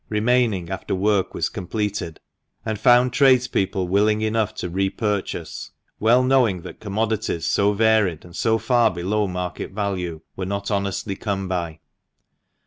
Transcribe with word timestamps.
remaining 0.09 0.71
after 0.71 0.95
work 0.95 1.35
was 1.35 1.47
completed), 1.47 2.19
and 2.65 2.79
found 2.79 3.13
trades 3.13 3.47
people 3.47 3.87
willing 3.87 4.21
enough 4.23 4.51
to 4.55 4.67
re 4.67 4.89
purchase, 4.89 5.69
well 5.99 6.23
knowing 6.23 6.63
that 6.63 6.79
commodities 6.79 7.45
so 7.45 7.71
varied, 7.73 8.25
and 8.25 8.35
so 8.35 8.57
far 8.57 8.89
below 8.89 9.27
market 9.27 9.69
value, 9.69 10.19
were 10.35 10.43
not 10.43 10.71
honestly 10.71 11.15
come 11.15 11.47
by. 11.47 11.79